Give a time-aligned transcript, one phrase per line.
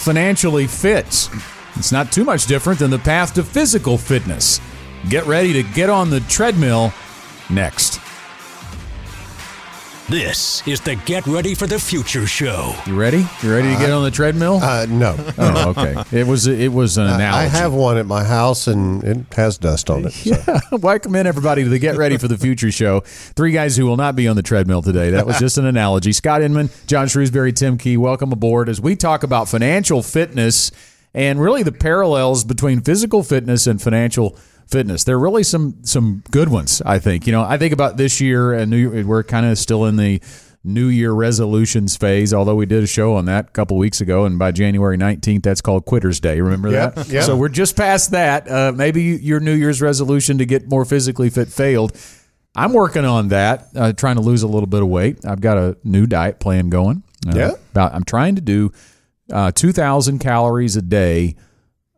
[0.00, 1.28] financially fit.
[1.76, 4.60] It's not too much different than the path to physical fitness.
[5.08, 6.92] Get ready to get on the treadmill
[7.48, 8.00] next.
[10.10, 12.74] This is the Get Ready for the Future show.
[12.84, 13.24] You ready?
[13.44, 14.56] You ready to get on the treadmill?
[14.56, 15.14] Uh, no.
[15.38, 16.02] oh, okay.
[16.20, 17.22] It was it was an analogy.
[17.22, 20.12] I have one at my house and it has dust on it.
[20.12, 20.30] so.
[20.48, 20.60] Yeah.
[20.72, 23.00] Welcome in everybody to the Get Ready for the Future show.
[23.04, 25.10] Three guys who will not be on the treadmill today.
[25.10, 26.10] That was just an analogy.
[26.10, 30.72] Scott Inman, John Shrewsbury, Tim Key, welcome aboard as we talk about financial fitness
[31.14, 34.36] and really the parallels between physical fitness and financial
[34.70, 35.04] fitness.
[35.04, 37.26] There are really some some good ones, I think.
[37.26, 40.20] You know, I think about this year and New, we're kind of still in the
[40.62, 44.26] New Year resolutions phase, although we did a show on that a couple weeks ago,
[44.26, 46.40] and by January 19th, that's called Quitter's Day.
[46.40, 47.08] Remember that?
[47.08, 47.22] yeah.
[47.22, 48.46] So we're just past that.
[48.50, 51.96] Uh, maybe your New Year's resolution to get more physically fit failed.
[52.54, 55.24] I'm working on that, uh, trying to lose a little bit of weight.
[55.24, 57.04] I've got a new diet plan going.
[57.26, 57.50] Uh, Yeah?
[57.72, 58.70] About, I'm trying to do
[59.32, 61.36] uh, 2,000 calories a day,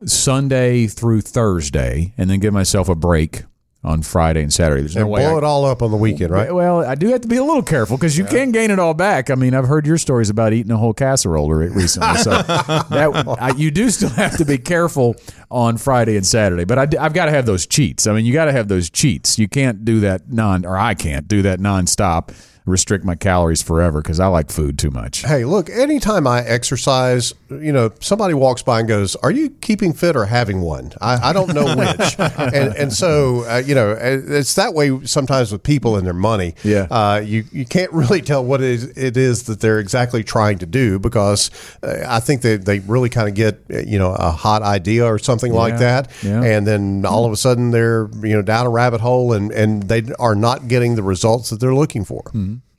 [0.08, 3.44] Sunday through Thursday, and then give myself a break
[3.84, 4.80] on Friday and Saturday.
[4.82, 5.22] There's no And way.
[5.24, 6.54] blow I- it all up on the weekend, right?
[6.54, 8.94] well, I do have to be a little careful because you can gain it all
[8.94, 9.28] back.
[9.28, 13.36] I mean, I've heard your stories about eating a whole casserole re- recently, so that
[13.40, 15.16] I, you do still have to be careful
[15.50, 16.64] on Friday and Saturday.
[16.64, 18.06] But I, have got to have those cheats.
[18.06, 19.36] I mean, you got to have those cheats.
[19.38, 22.28] You can't do that non, or I can't do that nonstop.
[22.64, 25.22] Restrict my calories forever because I like food too much.
[25.22, 29.92] Hey, look, anytime I exercise, you know, somebody walks by and goes, Are you keeping
[29.92, 30.92] fit or having one?
[31.00, 32.16] I, I don't know which.
[32.18, 36.54] and, and so, uh, you know, it's that way sometimes with people and their money.
[36.62, 36.86] Yeah.
[36.88, 40.58] Uh, you, you can't really tell what it is, it is that they're exactly trying
[40.58, 41.50] to do because
[41.82, 45.04] uh, I think they, they really kind of get, uh, you know, a hot idea
[45.04, 46.12] or something like that.
[46.22, 46.42] Yeah.
[46.44, 49.82] And then all of a sudden they're, you know, down a rabbit hole and, and
[49.84, 52.22] they are not getting the results that they're looking for.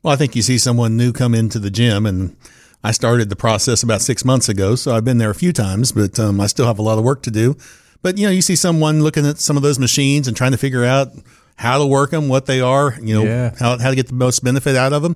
[0.03, 2.35] Well, I think you see someone new come into the gym, and
[2.83, 5.93] I started the process about six months ago, so I've been there a few times,
[5.93, 7.55] but um, I still have a lot of work to do.
[8.01, 10.57] But you know, you see someone looking at some of those machines and trying to
[10.57, 11.07] figure out
[11.55, 13.55] how to work them, what they are, you know, Yeah.
[13.57, 15.15] how how to get the most benefit out of them.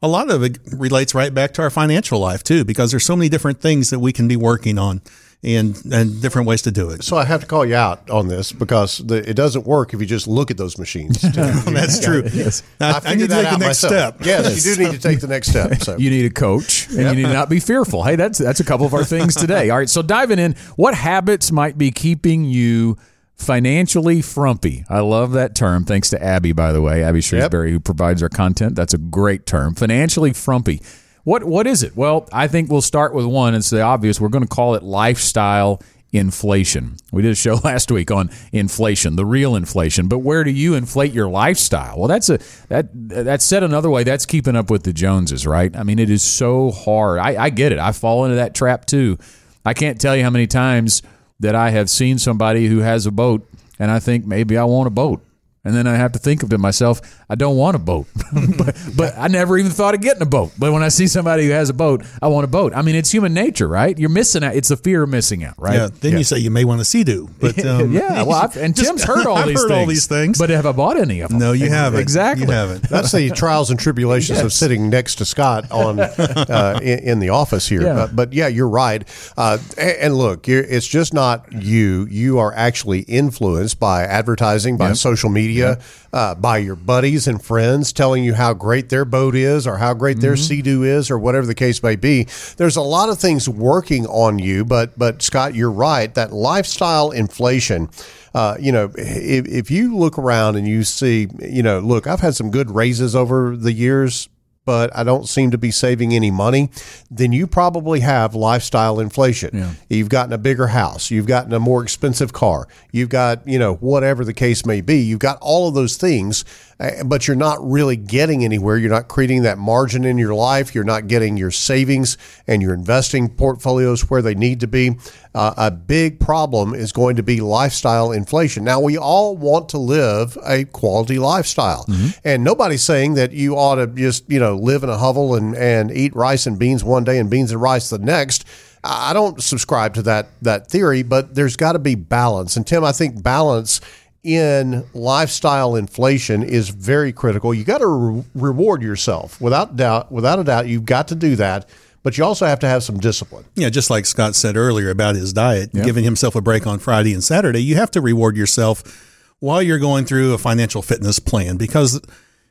[0.00, 3.16] A lot of it relates right back to our financial life too, because there's so
[3.16, 5.02] many different things that we can be working on,
[5.44, 7.04] and and different ways to do it.
[7.04, 10.00] So I have to call you out on this because the, it doesn't work if
[10.00, 11.20] you just look at those machines.
[11.22, 12.24] That's true.
[12.38, 12.62] Yes.
[12.78, 14.14] Now, I, need to take the next myself.
[14.14, 14.16] step.
[14.24, 15.74] Yes, you do need to take the next step.
[15.80, 15.96] So.
[15.96, 18.04] You need a coach, and you need to not be fearful.
[18.04, 19.70] Hey, that's that's a couple of our things today.
[19.70, 22.96] All right, so diving in, what habits might be keeping you
[23.34, 24.84] financially frumpy?
[24.88, 25.84] I love that term.
[25.84, 28.76] Thanks to Abby, by the way, Abby Shrewsbury, who provides our content.
[28.76, 29.74] That's a great term.
[29.74, 30.80] Financially frumpy.
[31.24, 31.96] What what is it?
[31.96, 33.54] Well, I think we'll start with one.
[33.54, 34.20] It's the obvious.
[34.20, 36.96] We're going to call it lifestyle inflation.
[37.12, 40.08] We did a show last week on inflation, the real inflation.
[40.08, 41.98] But where do you inflate your lifestyle?
[41.98, 44.04] Well, that's a that that's said another way.
[44.04, 45.74] That's keeping up with the Joneses, right?
[45.76, 47.18] I mean, it is so hard.
[47.18, 47.78] I, I get it.
[47.78, 49.18] I fall into that trap too.
[49.64, 51.02] I can't tell you how many times
[51.40, 53.46] that I have seen somebody who has a boat,
[53.78, 55.22] and I think maybe I want a boat.
[55.68, 58.06] And then I have to think of to myself, I don't want a boat,
[58.56, 60.52] but, but I never even thought of getting a boat.
[60.58, 62.72] But when I see somebody who has a boat, I want a boat.
[62.74, 63.96] I mean, it's human nature, right?
[63.98, 64.56] You're missing out.
[64.56, 65.74] It's the fear of missing out, right?
[65.74, 65.88] Yeah.
[65.92, 68.88] Then you say you may want a Sea-Doo, but um, yeah, well, I've, and just-
[68.88, 69.78] Tim's heard all I've these heard things.
[69.80, 70.38] all these things.
[70.38, 71.38] But have I bought any of them?
[71.38, 72.00] no, you haven't.
[72.00, 72.46] Exactly.
[72.46, 72.88] You haven't.
[72.88, 77.28] That's the trials and tribulations of sitting next to Scott on uh, in, in the
[77.28, 77.82] office here.
[77.82, 77.94] Yeah.
[77.94, 79.06] But, but yeah, you're right.
[79.36, 82.06] Uh, and, and look, you're, it's just not you.
[82.10, 87.92] You are actually influenced by advertising, by social media, uh, by your buddies and friends
[87.92, 91.46] telling you how great their boat is or how great their Sea-Doo is or whatever
[91.46, 92.26] the case may be.
[92.56, 96.12] There's a lot of things working on you, but but Scott, you're right.
[96.14, 97.90] That lifestyle inflation.
[98.34, 102.20] Uh, you know, if, if you look around and you see, you know, look, I've
[102.20, 104.28] had some good raises over the years,
[104.68, 106.68] but I don't seem to be saving any money,
[107.10, 109.56] then you probably have lifestyle inflation.
[109.88, 113.76] You've gotten a bigger house, you've gotten a more expensive car, you've got, you know,
[113.76, 116.44] whatever the case may be, you've got all of those things,
[116.80, 118.76] uh, but you're not really getting anywhere.
[118.76, 120.74] You're not creating that margin in your life.
[120.74, 124.96] You're not getting your savings and your investing portfolios where they need to be.
[125.38, 128.64] Uh, a big problem is going to be lifestyle inflation.
[128.64, 131.86] Now, we all want to live a quality lifestyle,
[132.24, 135.54] and nobody's saying that you ought to just, you know, live in a hovel and,
[135.54, 138.44] and eat rice and beans one day and beans and rice the next.
[138.82, 142.56] I don't subscribe to that that theory, but there's got to be balance.
[142.56, 143.80] And Tim, I think balance
[144.24, 147.54] in lifestyle inflation is very critical.
[147.54, 150.10] You got to re- reward yourself without doubt.
[150.10, 151.68] Without a doubt, you've got to do that.
[152.02, 153.44] But you also have to have some discipline.
[153.54, 155.84] Yeah, just like Scott said earlier about his diet, yep.
[155.84, 159.04] giving himself a break on Friday and Saturday, you have to reward yourself
[159.40, 162.00] while you're going through a financial fitness plan because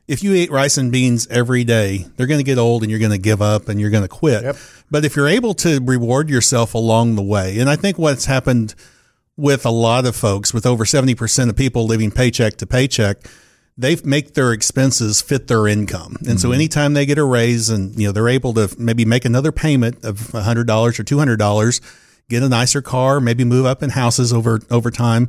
[0.07, 2.99] if you eat rice and beans every day, they're going to get old and you're
[2.99, 4.43] going to give up and you're going to quit.
[4.43, 4.55] Yep.
[4.89, 8.73] But if you're able to reward yourself along the way, and I think what's happened
[9.35, 13.17] with a lot of folks, with over 70% of people living paycheck to paycheck,
[13.77, 16.15] they make their expenses fit their income.
[16.19, 16.37] And mm-hmm.
[16.37, 19.51] so anytime they get a raise and, you know, they're able to maybe make another
[19.51, 21.81] payment of $100 or $200,
[22.29, 25.27] get a nicer car, maybe move up in houses over, over time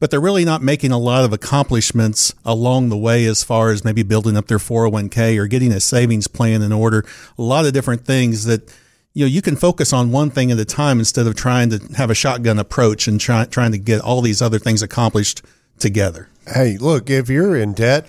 [0.00, 3.84] but they're really not making a lot of accomplishments along the way as far as
[3.84, 7.04] maybe building up their 401k or getting a savings plan in order.
[7.38, 8.74] A lot of different things that
[9.12, 11.78] you know you can focus on one thing at a time instead of trying to
[11.96, 15.42] have a shotgun approach and try, trying to get all these other things accomplished
[15.80, 16.28] together.
[16.46, 18.08] Hey, look, if you're in debt,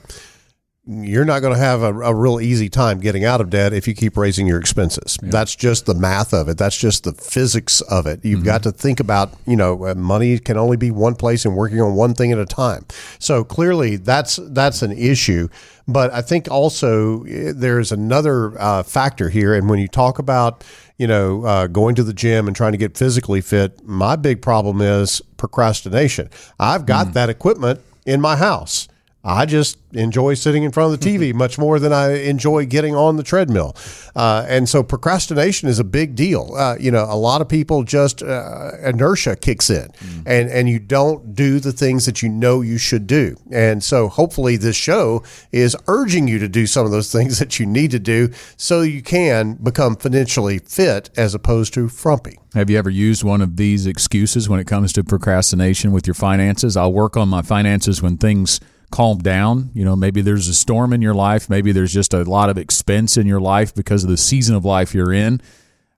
[0.88, 3.88] you're not going to have a, a, real easy time getting out of debt if
[3.88, 5.16] you keep raising your expenses.
[5.22, 5.30] Yeah.
[5.30, 6.58] That's just the math of it.
[6.58, 8.26] That's just the physics of it.
[8.26, 8.46] You've mm-hmm.
[8.46, 11.80] got to think about, you know, uh, money can only be one place and working
[11.82, 12.88] on one thing at a time.
[13.20, 15.50] So clearly that's that's an issue.
[15.88, 19.54] But I think also eh, there's another uh, factor here.
[19.54, 20.64] And when you talk about,
[20.98, 24.42] you know, uh, going to the gym and trying to get physically fit, my big
[24.42, 26.32] problem is procrastination.
[26.60, 27.14] I've got mm.
[27.14, 28.88] that equipment in my house.
[29.24, 31.38] I just enjoy sitting in front of the TV mm-hmm.
[31.38, 33.76] much more than I enjoy getting on the treadmill.
[34.16, 36.54] Uh, and so procrastination is a big deal.
[36.56, 40.24] Uh, you know, a lot of people just uh, inertia kicks in mm.
[40.26, 43.36] and, and you don't do the things that you know you should do.
[43.52, 47.60] And so hopefully this show is urging you to do some of those things that
[47.60, 52.40] you need to do so you can become financially fit as opposed to frumpy.
[52.54, 56.14] Have you ever used one of these excuses when it comes to procrastination with your
[56.14, 56.76] finances?
[56.76, 58.60] I'll work on my finances when things
[58.92, 59.72] calm down.
[59.74, 61.50] You know, maybe there's a storm in your life.
[61.50, 64.66] Maybe there's just a lot of expense in your life because of the season of
[64.66, 65.42] life you're in.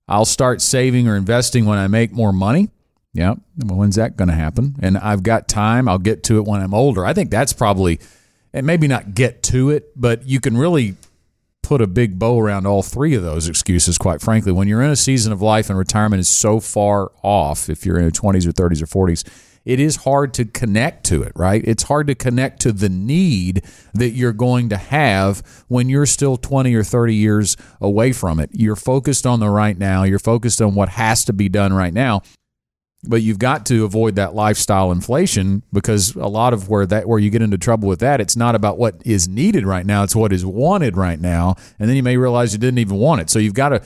[0.08, 2.70] I'll start saving or investing when I make more money.
[3.14, 3.36] Yeah.
[3.58, 4.76] Well, when's that going to happen?
[4.82, 5.88] And I've got time.
[5.88, 7.06] I'll get to it when I'm older.
[7.06, 8.00] I think that's probably,
[8.54, 10.96] and maybe not get to it, but you can really
[11.62, 14.52] put a big bow around all three of those excuses, quite frankly.
[14.52, 17.98] When you're in a season of life and retirement is so far off, if you're
[17.98, 19.24] in your 20s or 30s or 40s,
[19.66, 21.62] it is hard to connect to it, right?
[21.66, 23.64] It's hard to connect to the need
[23.94, 28.50] that you're going to have when you're still 20 or 30 years away from it.
[28.54, 31.94] You're focused on the right now, you're focused on what has to be done right
[31.94, 32.22] now.
[33.06, 37.20] But you've got to avoid that lifestyle inflation because a lot of where that where
[37.20, 40.16] you get into trouble with that, it's not about what is needed right now, it's
[40.16, 41.56] what is wanted right now.
[41.80, 43.30] And then you may realize you didn't even want it.
[43.30, 43.84] So you've got to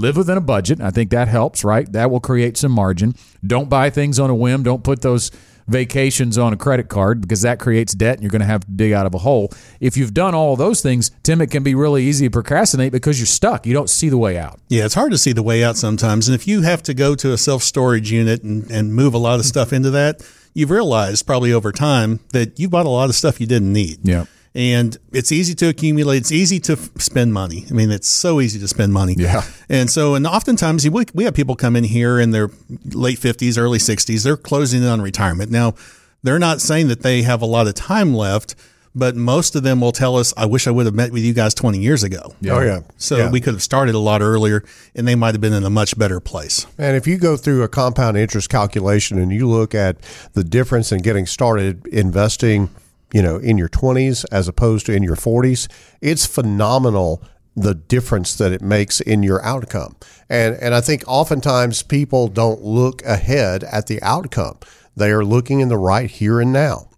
[0.00, 0.80] live within a budget.
[0.80, 1.90] I think that helps, right?
[1.92, 3.14] That will create some margin.
[3.46, 4.62] Don't buy things on a whim.
[4.62, 5.30] Don't put those
[5.68, 8.70] vacations on a credit card because that creates debt and you're going to have to
[8.72, 9.50] dig out of a hole.
[9.78, 13.18] If you've done all those things, Tim, it can be really easy to procrastinate because
[13.18, 13.66] you're stuck.
[13.66, 14.58] You don't see the way out.
[14.68, 16.28] Yeah, it's hard to see the way out sometimes.
[16.28, 19.18] And if you have to go to a self storage unit and, and move a
[19.18, 20.22] lot of stuff into that,
[20.54, 24.00] you've realized probably over time that you bought a lot of stuff you didn't need.
[24.02, 24.24] Yeah
[24.54, 26.18] and it's easy to accumulate.
[26.18, 27.66] It's easy to f- spend money.
[27.70, 29.14] I mean, it's so easy to spend money.
[29.16, 29.42] Yeah.
[29.68, 32.50] And so, and oftentimes we, we have people come in here in their
[32.86, 34.24] late fifties, early sixties.
[34.24, 35.50] They're closing in on retirement.
[35.50, 35.74] Now,
[36.22, 38.54] they're not saying that they have a lot of time left,
[38.94, 41.32] but most of them will tell us, I wish I would have met with you
[41.32, 42.34] guys 20 years ago.
[42.40, 42.52] Yeah.
[42.54, 42.80] Oh, yeah.
[42.96, 43.30] So yeah.
[43.30, 44.64] we could have started a lot earlier
[44.94, 46.66] and they might have been in a much better place.
[46.76, 49.98] And if you go through a compound interest calculation and you look at
[50.32, 52.68] the difference in getting started investing
[53.12, 55.68] you know, in your 20s as opposed to in your 40s,
[56.00, 57.22] it's phenomenal
[57.56, 59.96] the difference that it makes in your outcome.
[60.28, 64.58] And and I think oftentimes people don't look ahead at the outcome.
[64.96, 66.88] They are looking in the right here and now.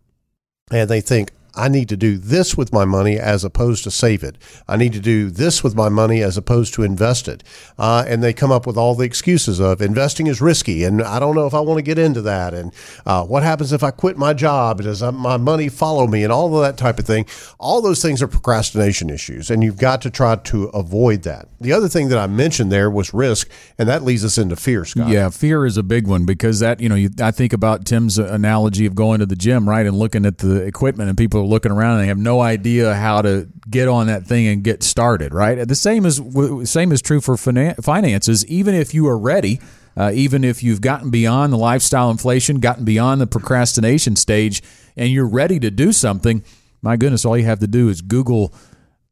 [0.71, 4.23] And they think, I need to do this with my money as opposed to save
[4.23, 4.38] it.
[4.68, 7.42] I need to do this with my money as opposed to invest it.
[7.78, 11.18] Uh, and they come up with all the excuses of investing is risky and I
[11.18, 12.54] don't know if I want to get into that.
[12.54, 12.73] And
[13.06, 14.82] uh, what happens if I quit my job?
[14.82, 16.25] Does my money follow me?
[16.25, 17.26] And all of that type of thing.
[17.59, 21.49] All those things are procrastination issues, and you've got to try to avoid that.
[21.61, 24.85] The other thing that I mentioned there was risk, and that leads us into fear,
[24.85, 25.09] Scott.
[25.09, 28.18] Yeah, fear is a big one because that, you know, you, I think about Tim's
[28.18, 31.46] analogy of going to the gym, right, and looking at the equipment, and people are
[31.46, 34.82] looking around and they have no idea how to get on that thing and get
[34.82, 35.34] started.
[35.34, 35.66] Right.
[35.66, 36.20] The same is
[36.70, 38.46] same is true for finances.
[38.46, 39.61] Even if you are ready,
[39.96, 44.62] uh, even if you've gotten beyond the lifestyle inflation, gotten beyond the procrastination stage,
[44.96, 46.42] and you're ready to do something,
[46.80, 48.52] my goodness, all you have to do is Google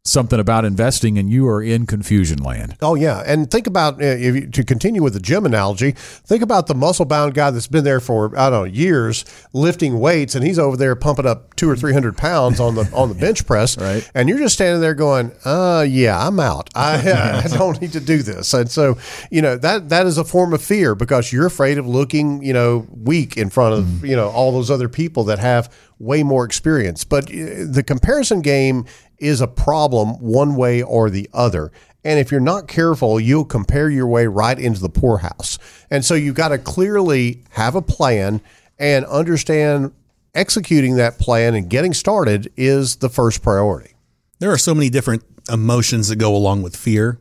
[0.04, 2.76] something about investing and you are in confusion land.
[2.80, 5.92] Oh yeah, and think about uh, if you, to continue with the gym analogy.
[5.92, 10.00] Think about the muscle bound guy that's been there for I don't know years lifting
[10.00, 13.09] weights, and he's over there pumping up two or three hundred pounds on the on
[13.09, 14.09] the bench press, Right.
[14.14, 16.71] And you're just standing there going, "Uh, yeah, I'm out.
[16.75, 18.97] I I don't need to do this." And so
[19.30, 22.52] you know that that is a form of fear because you're afraid of looking you
[22.54, 26.45] know weak in front of you know all those other people that have way more
[26.47, 27.04] experience.
[27.04, 28.87] But uh, the comparison game
[29.21, 31.71] is a problem one way or the other.
[32.05, 35.59] And if you're not careful, you'll compare your way right into the poorhouse.
[35.91, 38.41] And so you've got to clearly have a plan
[38.79, 39.93] and understand
[40.35, 43.95] executing that plan and getting started is the first priority.
[44.39, 45.23] There are so many different
[45.53, 47.19] emotions that go along with fear.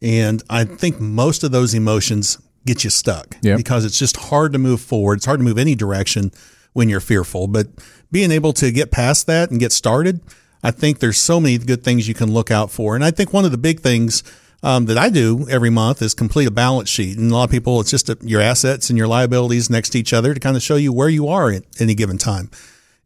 [0.00, 3.56] And I think most of those emotions get you stuck Yep.
[3.56, 5.16] because it's just hard to move forward.
[5.16, 6.30] It's hard to move any direction
[6.72, 7.48] when you're fearful.
[7.48, 7.68] But
[8.10, 10.20] being able to get past that and get started,
[10.62, 12.94] I think there's so many good things you can look out for.
[12.94, 14.22] And I think one of the big things
[14.62, 17.18] um, that I do every month is complete a balance sheet.
[17.18, 19.98] And a lot of people, it's just a, your assets and your liabilities next to
[19.98, 22.50] each other to kind of show you where you are at any given time.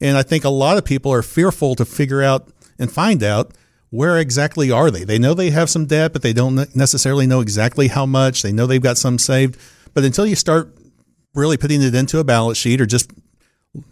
[0.00, 2.48] And I think a lot of people are fearful to figure out
[2.78, 3.52] and find out
[3.88, 5.04] where exactly are they.
[5.04, 8.42] They know they have some debt, but they don't necessarily know exactly how much.
[8.42, 9.58] They know they've got some saved,
[9.94, 10.76] but until you start
[11.34, 13.10] really putting it into a balance sheet or just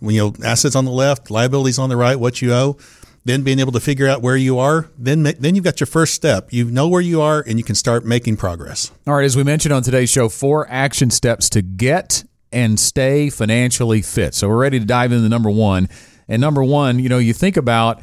[0.02, 2.76] you know assets on the left, liabilities on the right, what you owe,
[3.24, 6.14] then being able to figure out where you are, then then you've got your first
[6.14, 6.52] step.
[6.52, 8.90] You know where you are, and you can start making progress.
[9.06, 13.30] All right, as we mentioned on today's show, four action steps to get and stay
[13.30, 14.34] financially fit.
[14.34, 15.88] So we're ready to dive into number one.
[16.28, 18.00] And number one, you know, you think about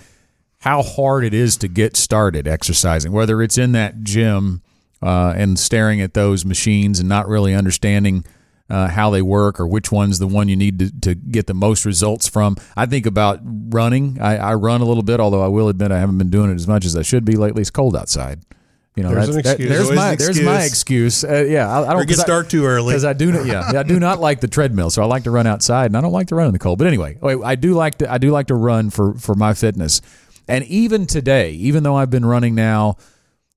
[0.60, 4.62] how hard it is to get started exercising, whether it's in that gym
[5.02, 8.24] uh, and staring at those machines and not really understanding
[8.72, 11.54] uh, how they work or which one's the one you need to, to get the
[11.54, 12.56] most results from.
[12.76, 14.18] I think about running.
[14.22, 16.56] I, I run a little bit, although I will admit I haven't been doing it
[16.56, 17.62] as much as I should be lately.
[17.62, 18.40] It's cold outside.
[18.96, 19.70] You know, There's that- excuse.
[19.70, 21.24] there's my there's my excuse.
[21.24, 22.92] Uh, yeah, I, I don't Or it gets dark too early.
[22.92, 23.46] because I do not.
[23.46, 26.02] Yeah, I do not like the treadmill, so I like to run outside, and I
[26.02, 26.78] don't like to run in the cold.
[26.78, 29.54] But anyway, wait, I do like to I do like to run for for my
[29.54, 30.02] fitness,
[30.48, 32.98] and even today, even though I've been running now,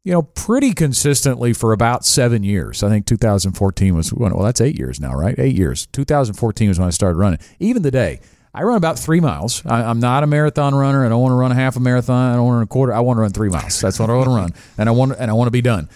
[0.05, 2.83] you know, pretty consistently for about seven years.
[2.83, 4.35] I think 2014 was when.
[4.35, 5.35] Well, that's eight years now, right?
[5.39, 5.87] Eight years.
[5.93, 7.41] 2014 was when I started running.
[7.59, 8.21] Even today.
[8.57, 9.67] I run about three miles.
[9.67, 11.05] I, I'm not a marathon runner.
[11.05, 12.33] I don't want to run a half a marathon.
[12.33, 12.93] I don't want to run a quarter.
[12.93, 13.81] I want to run three miles.
[13.81, 15.89] That's what I want to run, and I want and I want to be done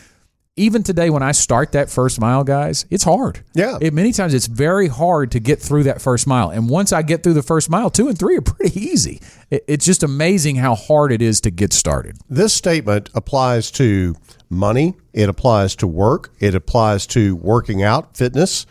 [0.59, 3.45] even today when I start that first mile, guys, it's hard.
[3.55, 3.79] Yeah.
[3.81, 6.51] It, many times it's very hard to get through that first mile.
[6.51, 9.21] And once I get through the first mile, two and three are pretty easy.
[9.51, 12.19] It, it's just amazing how hard it is to get started.
[12.29, 14.17] This statement applies to
[14.51, 18.67] money, it applies to work, it applies to working out, fitness.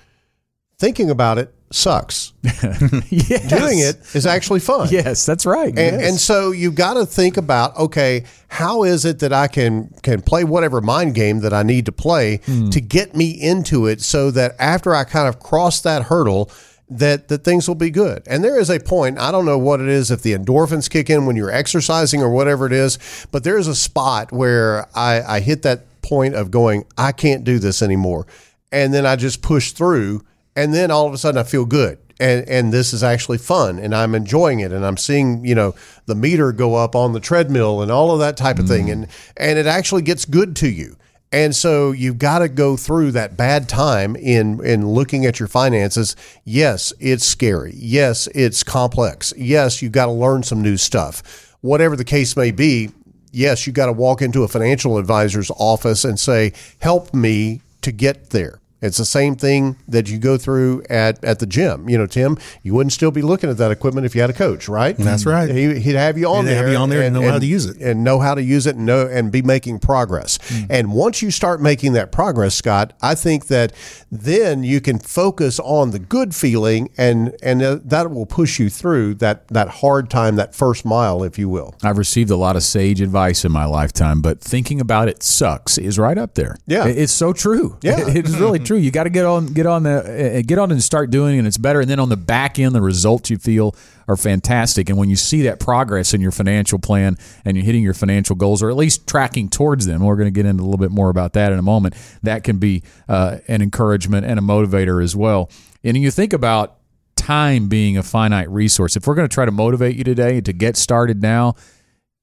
[0.79, 2.33] Thinking about it sucks.
[2.43, 3.49] yes.
[3.49, 4.87] Doing it is actually fun.
[4.89, 5.67] Yes, that's right.
[5.69, 6.09] And, Yes.
[6.09, 10.21] and so you've got to think about okay, how is it that I can can
[10.21, 12.69] play whatever mind game that I need to play Hmm.
[12.69, 16.49] to get me into it, so that after I kind of cross that hurdle,
[16.89, 18.23] that that things will be good.
[18.27, 19.19] And there is a point.
[19.19, 22.29] I don't know what it is if the endorphins kick in when you're exercising or
[22.31, 22.97] whatever it is,
[23.31, 27.43] but there is a spot where I, I hit that point of going, I can't
[27.43, 28.25] do this anymore,
[28.71, 30.23] and then I just push through,
[30.57, 31.99] and then all of a sudden I feel good.
[32.19, 35.75] And and this is actually fun and I'm enjoying it and I'm seeing you know
[36.07, 38.91] the meter go up on the treadmill and all of that type of thing mm.
[38.91, 40.97] and and it actually gets good to you.
[41.31, 45.47] And so you've got to go through that bad time in in looking at your
[45.47, 46.15] finances.
[46.43, 47.73] Yes it's scary.
[47.75, 49.31] Yes it's complex.
[49.37, 51.55] Yes you've got to learn some new stuff.
[51.61, 52.89] Whatever the case may be
[53.31, 57.91] yes you've got to walk into a financial advisor's office and say help me to
[57.91, 61.89] get there it's the same thing that you go through at, at the gym.
[61.89, 64.33] You know, Tim, you wouldn't still be looking at that equipment if you had a
[64.33, 64.95] coach, right?
[64.97, 65.49] That's right.
[65.49, 67.45] He, he'd have you on He'd there, have you on there and know how to
[67.45, 67.77] use it.
[67.77, 70.37] and know how to use it, and know and be making progress.
[70.37, 70.67] Mm.
[70.69, 73.73] And once you start making that progress, Scott, I think that
[74.11, 78.69] then you can focus on the good feeling, and and uh, that will push you
[78.69, 81.75] through that that hard time, that first mile, if you will.
[81.83, 85.77] I've received a lot of sage advice in my lifetime, but thinking about it sucks
[85.77, 86.57] is right up there.
[86.67, 86.87] Yeah.
[86.87, 87.77] It's so true.
[87.81, 88.05] Yeah.
[88.17, 88.77] It's really true.
[88.77, 91.47] You got to get on, get on the, uh, get on and start doing, and
[91.47, 91.79] it's better.
[91.79, 93.75] And then on the back end, the results you feel
[94.07, 94.89] are fantastic.
[94.89, 98.35] And when you see that progress in your financial plan and you're hitting your financial
[98.35, 100.91] goals, or at least tracking towards them, we're going to get into a little bit
[100.91, 101.95] more about that in a moment.
[102.23, 105.49] That can be uh, an encouragement and a motivator as well.
[105.83, 106.77] And you think about
[107.15, 108.95] time being a finite resource.
[108.95, 111.55] If we're going to try to motivate you today to get started now,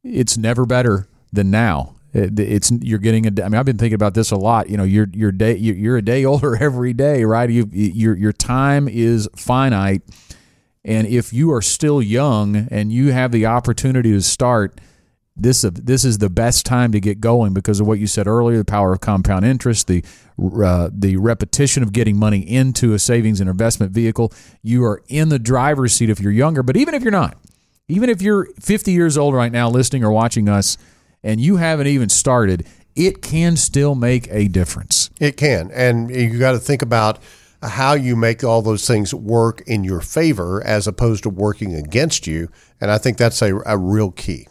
[0.03, 1.95] it's never better than now.
[2.15, 3.45] It- It's you're getting a.
[3.45, 4.71] I mean, I've been thinking about this a lot.
[4.71, 7.51] You know, you're day you're you're a day older every day, right?
[7.51, 10.03] You your your time is finite,
[10.85, 14.81] and if you are still young and you have the opportunity to start,
[15.37, 18.59] this this is the best time to get going because of what you said earlier
[18.59, 20.05] the power of compound interest the
[20.65, 25.31] uh, the repetition of getting money into a savings and investment vehicle you are in
[25.31, 27.37] the driver's seat if you're younger but even if you're not
[27.89, 30.79] even if you're 50 years old right now listening or watching us
[31.25, 36.39] and you haven't even started it can still make a difference it can and you
[36.39, 37.19] got to think about
[37.63, 42.27] how you make all those things work in your favor as opposed to working against
[42.27, 42.49] you
[42.81, 44.47] and i think that's a, a real key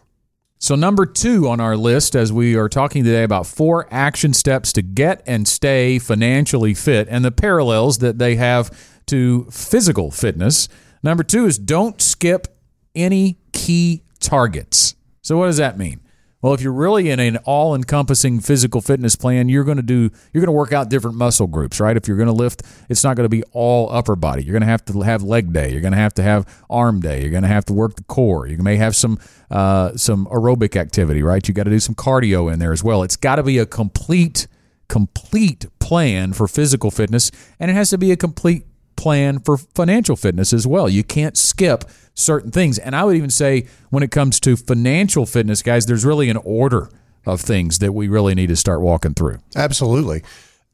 [0.63, 4.72] so, number two on our list, as we are talking today about four action steps
[4.72, 8.72] to get and stay financially fit and the parallels that they have
[9.08, 10.70] to physical fitness.
[11.03, 12.48] Number two is don't skip
[12.96, 14.96] any key targets.
[15.22, 16.00] So, what does that mean?
[16.44, 20.42] Well, if you're really in an all-encompassing physical fitness plan, you're going to do you're
[20.42, 21.96] going to work out different muscle groups, right?
[21.96, 24.44] If you're going to lift, it's not going to be all upper body.
[24.44, 25.72] You're going to have to have leg day.
[25.72, 27.22] You're going to have to have arm day.
[27.22, 28.46] You're going to have to work the core.
[28.46, 29.20] You may have some
[29.50, 31.48] uh, some aerobic activity, right?
[31.48, 33.04] You got to do some cardio in there as well.
[33.04, 34.48] It's got to be a complete
[34.90, 40.16] complete plan for physical fitness, and it has to be a complete plan for financial
[40.16, 40.90] fitness as well.
[40.90, 42.78] You can't skip certain things.
[42.78, 46.38] And I would even say when it comes to financial fitness, guys, there's really an
[46.38, 46.90] order
[47.26, 49.38] of things that we really need to start walking through.
[49.56, 50.24] Absolutely.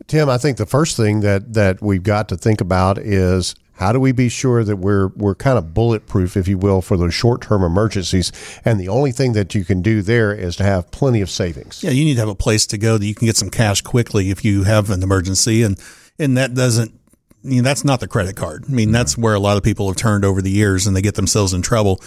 [0.07, 3.93] Tim, I think the first thing that that we've got to think about is how
[3.93, 7.13] do we be sure that we're we're kind of bulletproof, if you will, for those
[7.13, 8.31] short term emergencies?
[8.65, 11.83] And the only thing that you can do there is to have plenty of savings.
[11.83, 13.81] Yeah, you need to have a place to go that you can get some cash
[13.81, 15.79] quickly if you have an emergency, and
[16.17, 16.98] and that doesn't
[17.43, 18.65] you know, that's not the credit card.
[18.67, 21.01] I mean, that's where a lot of people have turned over the years and they
[21.01, 22.01] get themselves in trouble.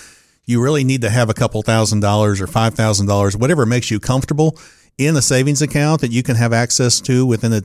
[0.45, 3.91] You really need to have a couple thousand dollars or five thousand dollars, whatever makes
[3.91, 4.59] you comfortable
[4.99, 7.63] in a savings account that you can have access to within a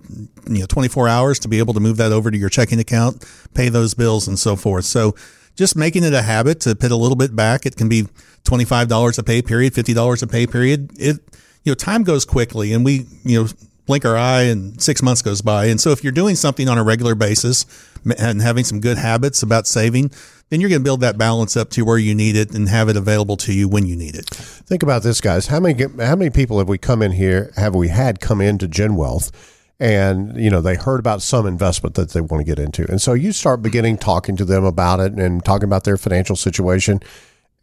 [0.50, 3.25] you know 24 hours to be able to move that over to your checking account,
[3.53, 4.86] pay those bills and so forth.
[4.86, 5.15] So
[5.55, 7.65] just making it a habit to put a little bit back.
[7.65, 8.03] It can be
[8.43, 10.91] $25 a pay period, $50 a pay period.
[11.00, 11.17] It,
[11.63, 13.50] you know, time goes quickly and we, you know,
[13.88, 15.65] blink our eye and six months goes by.
[15.65, 17.65] And so if you're doing something on a regular basis
[18.20, 20.12] and having some good habits about saving,
[20.50, 22.89] then you're going to build that balance up to where you need it and have
[22.89, 24.26] it available to you when you need it.
[24.28, 25.47] Think about this, guys.
[25.47, 27.52] How many how many people have we come in here?
[27.56, 29.56] Have we had come into Gen Wealth?
[29.80, 33.00] and you know they heard about some investment that they want to get into and
[33.00, 37.00] so you start beginning talking to them about it and talking about their financial situation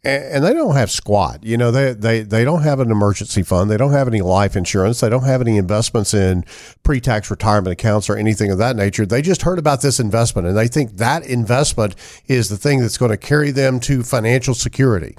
[0.04, 1.44] and they don't have squat.
[1.44, 3.70] You know, they, they, they don't have an emergency fund.
[3.70, 5.00] They don't have any life insurance.
[5.00, 6.44] They don't have any investments in
[6.82, 9.06] pre tax retirement accounts or anything of that nature.
[9.06, 12.98] They just heard about this investment and they think that investment is the thing that's
[12.98, 15.16] going to carry them to financial security.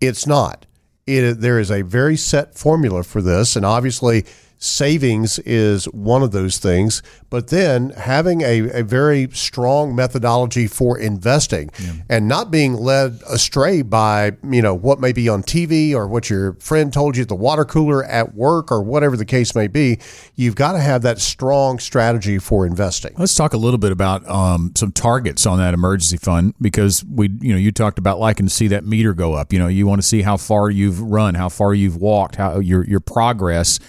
[0.00, 0.66] It's not.
[1.06, 3.56] It, there is a very set formula for this.
[3.56, 4.24] And obviously,
[4.62, 10.96] savings is one of those things, but then having a, a very strong methodology for
[10.96, 11.94] investing yeah.
[12.08, 16.30] and not being led astray by, you know, what may be on TV or what
[16.30, 19.66] your friend told you at the water cooler at work or whatever the case may
[19.66, 19.98] be.
[20.36, 23.14] You've got to have that strong strategy for investing.
[23.18, 27.30] Let's talk a little bit about um, some targets on that emergency fund because we,
[27.40, 29.52] you know, you talked about liking to see that meter go up.
[29.52, 32.60] You know, you want to see how far you've run, how far you've walked, how
[32.60, 33.80] your your progress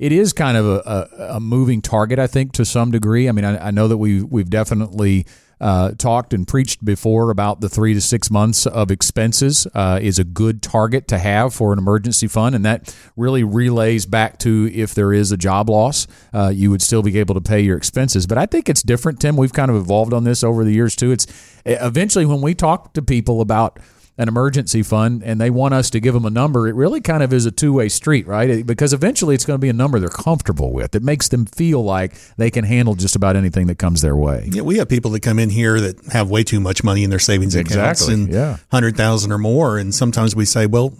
[0.00, 3.28] it is kind of a, a, a, moving target, I think, to some degree.
[3.28, 5.26] I mean, I, I know that we we've definitely
[5.60, 10.18] uh, talked and preached before about the three to six months of expenses uh, is
[10.18, 14.70] a good target to have for an emergency fund, and that really relays back to
[14.72, 17.76] if there is a job loss, uh, you would still be able to pay your
[17.76, 18.26] expenses.
[18.26, 19.36] But I think it's different, Tim.
[19.36, 21.12] We've kind of evolved on this over the years too.
[21.12, 21.26] It's
[21.66, 23.78] eventually when we talk to people about
[24.20, 27.22] an emergency fund and they want us to give them a number, it really kind
[27.22, 28.66] of is a two way street, right?
[28.66, 30.94] Because eventually it's going to be a number they're comfortable with.
[30.94, 34.46] It makes them feel like they can handle just about anything that comes their way.
[34.52, 37.08] Yeah, we have people that come in here that have way too much money in
[37.08, 38.14] their savings accounts exactly.
[38.14, 38.58] and yeah.
[38.70, 40.92] hundred thousand or more, and sometimes we say, well.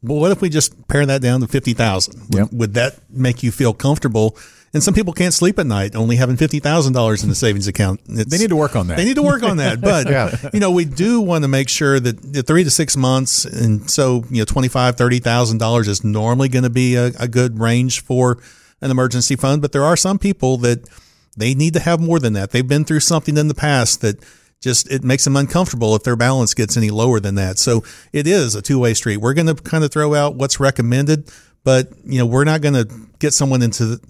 [0.00, 2.32] Well, what if we just pare that down to fifty thousand?
[2.32, 2.52] Yep.
[2.52, 4.36] Would that make you feel comfortable
[4.74, 8.00] and some people can't sleep at night only having $50,000 in the savings account.
[8.08, 8.96] It's, they need to work on that.
[8.96, 9.80] They need to work on that.
[9.88, 10.50] But, yeah.
[10.52, 13.90] you know, we do want to make sure that the three to six months, and
[13.90, 18.38] so, you know, $25,000, $30,000 is normally going to be a, a good range for
[18.82, 19.62] an emergency fund.
[19.62, 20.86] But there are some people that
[21.36, 22.50] they need to have more than that.
[22.50, 24.22] They've been through something in the past that
[24.60, 27.58] just it makes them uncomfortable if their balance gets any lower than that.
[27.58, 29.18] So it is a two way street.
[29.18, 31.30] We're going to kind of throw out what's recommended,
[31.64, 34.00] but you know we're not going to get someone into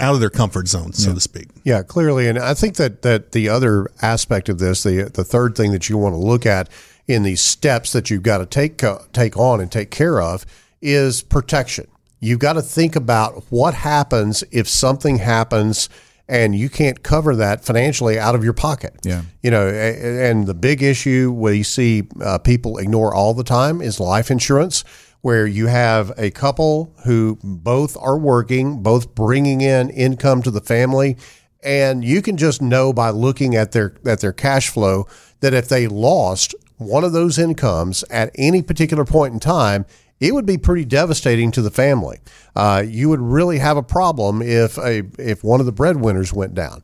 [0.00, 1.14] out of their comfort zone, so yeah.
[1.14, 1.48] to speak.
[1.64, 5.56] Yeah, clearly, and I think that that the other aspect of this, the the third
[5.56, 6.68] thing that you want to look at
[7.06, 10.46] in these steps that you've got to take uh, take on and take care of
[10.80, 11.86] is protection.
[12.20, 15.88] You've got to think about what happens if something happens
[16.28, 18.94] and you can't cover that financially out of your pocket.
[19.02, 19.22] Yeah.
[19.42, 23.98] You know, and the big issue we see uh, people ignore all the time is
[23.98, 24.84] life insurance
[25.22, 30.60] where you have a couple who both are working, both bringing in income to the
[30.60, 31.16] family,
[31.62, 35.06] and you can just know by looking at their at their cash flow
[35.40, 39.86] that if they lost one of those incomes at any particular point in time,
[40.20, 42.20] it would be pretty devastating to the family.
[42.54, 46.54] Uh, you would really have a problem if a if one of the breadwinners went
[46.54, 46.82] down.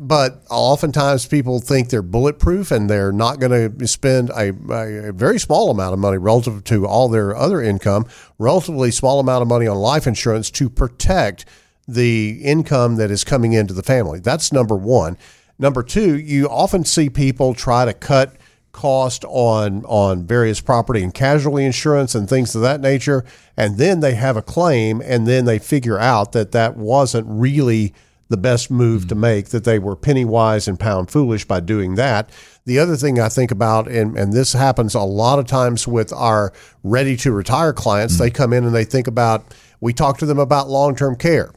[0.00, 5.38] But oftentimes people think they're bulletproof and they're not going to spend a, a, very
[5.38, 8.06] small amount of money relative to all their other income,
[8.38, 11.44] relatively small amount of money on life insurance to protect
[11.86, 14.20] the income that is coming into the family.
[14.20, 15.18] That's number one.
[15.58, 18.36] Number two, you often see people try to cut
[18.72, 23.22] cost on on various property and casualty insurance and things of that nature
[23.54, 27.92] and then they have a claim and then they figure out that that wasn't really
[28.32, 29.08] the best move mm-hmm.
[29.10, 32.28] to make that they were penny wise and pound foolish by doing that
[32.64, 36.12] the other thing i think about and, and this happens a lot of times with
[36.12, 38.24] our ready to retire clients mm-hmm.
[38.24, 39.44] they come in and they think about
[39.80, 41.52] we talk to them about long-term care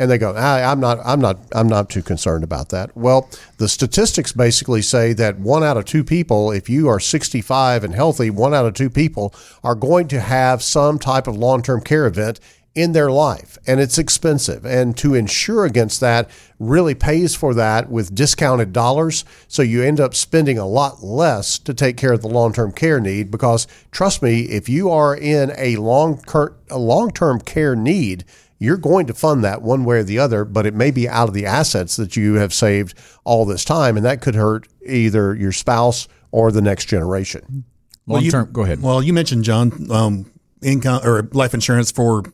[0.00, 2.96] and they go, I'm not, I'm not, I'm not too concerned about that.
[2.96, 7.82] Well, the statistics basically say that one out of two people, if you are 65
[7.82, 11.80] and healthy, one out of two people are going to have some type of long-term
[11.80, 12.38] care event
[12.74, 14.64] in their life, and it's expensive.
[14.64, 19.24] And to insure against that really pays for that with discounted dollars.
[19.48, 23.00] So you end up spending a lot less to take care of the long-term care
[23.00, 23.30] need.
[23.30, 26.22] Because trust me, if you are in a long
[26.70, 28.24] a long-term care need
[28.58, 31.28] you're going to fund that one way or the other, but it may be out
[31.28, 35.34] of the assets that you have saved all this time, and that could hurt either
[35.34, 37.64] your spouse or the next generation.
[38.06, 38.82] Long well, term, go ahead.
[38.82, 40.30] Well, you mentioned John um,
[40.62, 42.24] income or life insurance for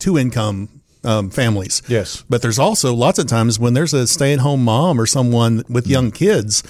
[0.00, 1.82] two income um, families.
[1.86, 5.06] Yes, but there's also lots of times when there's a stay at home mom or
[5.06, 6.62] someone with young kids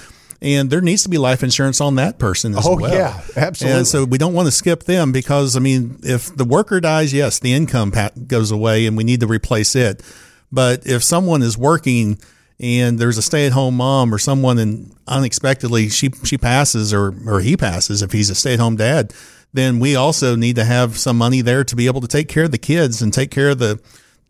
[0.43, 2.93] and there needs to be life insurance on that person as oh, well.
[2.93, 3.79] yeah, absolutely.
[3.79, 7.13] And so we don't want to skip them because I mean, if the worker dies,
[7.13, 7.93] yes, the income
[8.27, 10.03] goes away, and we need to replace it.
[10.51, 12.19] But if someone is working
[12.59, 17.57] and there's a stay-at-home mom or someone and unexpectedly she she passes or or he
[17.57, 19.13] passes if he's a stay-at-home dad,
[19.53, 22.45] then we also need to have some money there to be able to take care
[22.45, 23.81] of the kids and take care of the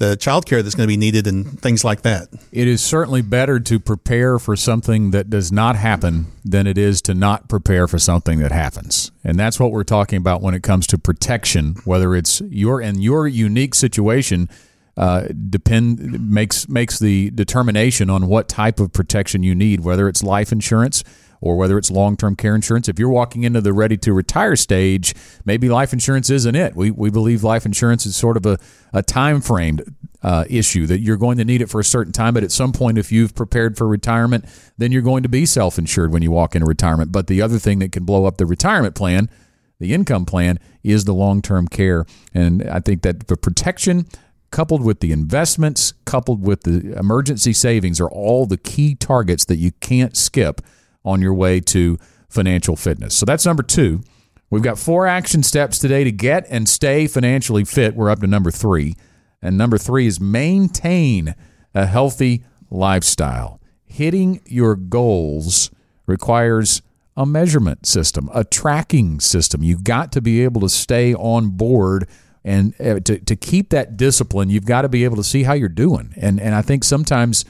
[0.00, 2.28] the child care that's going to be needed and things like that.
[2.52, 7.02] It is certainly better to prepare for something that does not happen than it is
[7.02, 9.12] to not prepare for something that happens.
[9.22, 13.02] And that's what we're talking about when it comes to protection, whether it's your and
[13.02, 14.48] your unique situation
[14.96, 20.22] uh, depend makes makes the determination on what type of protection you need, whether it's
[20.22, 21.04] life insurance
[21.40, 22.88] or whether it's long term care insurance.
[22.88, 26.74] If you're walking into the ready to retire stage, maybe life insurance isn't it.
[26.76, 28.58] We, we believe life insurance is sort of a,
[28.92, 29.82] a time framed
[30.22, 32.34] uh, issue that you're going to need it for a certain time.
[32.34, 34.44] But at some point, if you've prepared for retirement,
[34.76, 37.12] then you're going to be self insured when you walk into retirement.
[37.12, 39.30] But the other thing that can blow up the retirement plan,
[39.78, 42.04] the income plan, is the long term care.
[42.34, 44.06] And I think that the protection
[44.50, 49.56] coupled with the investments, coupled with the emergency savings, are all the key targets that
[49.56, 50.60] you can't skip
[51.04, 53.14] on your way to financial fitness.
[53.14, 54.02] So that's number two.
[54.50, 57.94] We've got four action steps today to get and stay financially fit.
[57.94, 58.96] We're up to number three.
[59.40, 61.34] And number three is maintain
[61.74, 63.60] a healthy lifestyle.
[63.84, 65.70] Hitting your goals
[66.06, 66.82] requires
[67.16, 69.62] a measurement system, a tracking system.
[69.62, 72.08] You've got to be able to stay on board
[72.44, 75.52] and uh, to, to keep that discipline, you've got to be able to see how
[75.52, 76.14] you're doing.
[76.16, 77.44] And and I think sometimes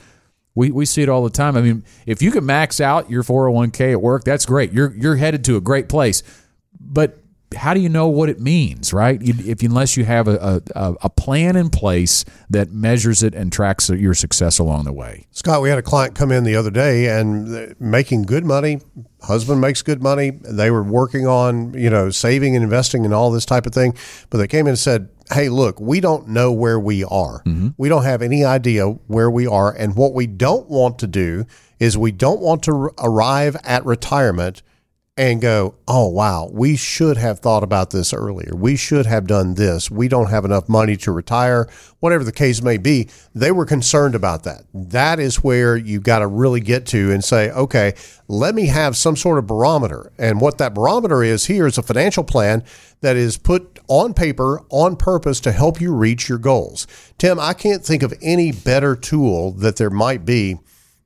[0.55, 1.57] we, we see it all the time.
[1.57, 4.73] I mean, if you can max out your 401k at work, that's great.
[4.73, 6.23] You're you're headed to a great place.
[6.79, 7.20] But
[7.55, 9.21] how do you know what it means, right?
[9.23, 13.91] If unless you have a, a, a, plan in place that measures it and tracks
[13.91, 15.27] your success along the way.
[15.33, 18.81] Scott, we had a client come in the other day and making good money.
[19.23, 20.31] Husband makes good money.
[20.31, 23.95] They were working on you know saving and investing and all this type of thing,
[24.31, 27.43] but they came in and said, hey, look, we don't know where we are.
[27.45, 27.69] Mm-hmm.
[27.77, 29.73] We don't have any idea where we are.
[29.73, 31.47] And what we don't want to do
[31.79, 34.63] is we don't want to arrive at retirement
[35.17, 38.55] and go, oh, wow, we should have thought about this earlier.
[38.55, 39.91] We should have done this.
[39.91, 41.69] We don't have enough money to retire,
[41.99, 43.09] whatever the case may be.
[43.35, 44.63] They were concerned about that.
[44.73, 47.95] That is where you got to really get to and say, okay,
[48.29, 50.13] let me have some sort of barometer.
[50.17, 52.65] And what that barometer is here is a financial plan
[53.01, 56.87] that is put on paper on purpose to help you reach your goals.
[57.19, 60.61] Tim, I can't think of any better tool that there might be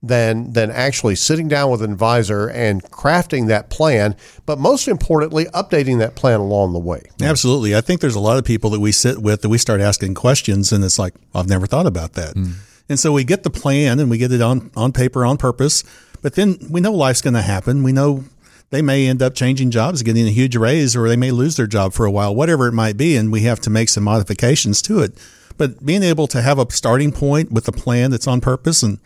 [0.07, 5.47] than than actually sitting down with an advisor and crafting that plan, but most importantly,
[5.47, 7.03] updating that plan along the way.
[7.21, 7.75] Absolutely.
[7.75, 10.15] I think there's a lot of people that we sit with that we start asking
[10.15, 12.35] questions and it's like, I've never thought about that.
[12.35, 12.55] Mm.
[12.89, 15.85] And so we get the plan and we get it on on paper on purpose,
[16.23, 17.83] but then we know life's going to happen.
[17.83, 18.25] We know
[18.71, 21.67] they may end up changing jobs, getting a huge raise, or they may lose their
[21.67, 23.17] job for a while, whatever it might be.
[23.17, 25.17] And we have to make some modifications to it.
[25.57, 28.99] But being able to have a starting point with a plan that's on purpose and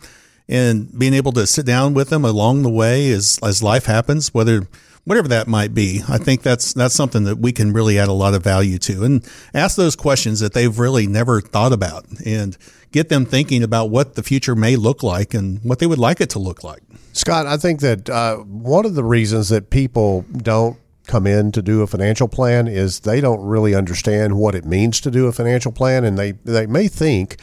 [0.49, 4.33] and being able to sit down with them along the way as as life happens,
[4.33, 4.67] whether
[5.05, 6.01] whatever that might be.
[6.09, 9.03] I think that's that's something that we can really add a lot of value to
[9.03, 12.57] and ask those questions that they've really never thought about and
[12.91, 16.19] get them thinking about what the future may look like and what they would like
[16.19, 16.81] it to look like.
[17.13, 21.61] Scott, I think that uh, one of the reasons that people don't come in to
[21.61, 25.31] do a financial plan is they don't really understand what it means to do a
[25.31, 27.37] financial plan and they they may think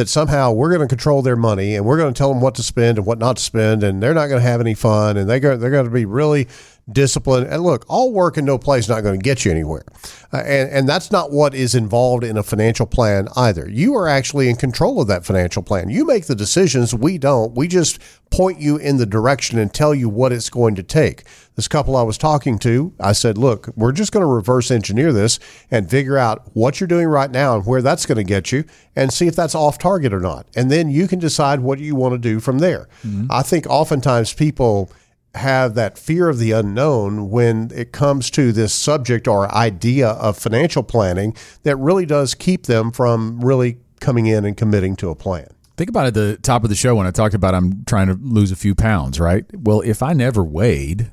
[0.00, 2.54] that somehow we're going to control their money and we're going to tell them what
[2.54, 5.18] to spend and what not to spend and they're not going to have any fun
[5.18, 6.48] and they go, they're going to be really
[6.90, 7.48] disciplined.
[7.48, 9.84] And look, all work and no play is not going to get you anywhere.
[10.32, 13.68] Uh, and, and that's not what is involved in a financial plan either.
[13.68, 15.90] You are actually in control of that financial plan.
[15.90, 16.94] You make the decisions.
[16.94, 17.54] We don't.
[17.54, 17.98] We just
[18.30, 21.24] point you in the direction and tell you what it's going to take.
[21.60, 25.12] This couple I was talking to, I said, look, we're just going to reverse engineer
[25.12, 25.38] this
[25.70, 28.64] and figure out what you're doing right now and where that's going to get you
[28.96, 30.46] and see if that's off target or not.
[30.56, 32.88] And then you can decide what you want to do from there.
[33.04, 33.26] Mm-hmm.
[33.28, 34.90] I think oftentimes people
[35.34, 40.38] have that fear of the unknown when it comes to this subject or idea of
[40.38, 45.14] financial planning that really does keep them from really coming in and committing to a
[45.14, 45.46] plan.
[45.76, 48.14] Think about at the top of the show when I talked about I'm trying to
[48.14, 49.44] lose a few pounds, right?
[49.52, 51.10] Well, if I never weighed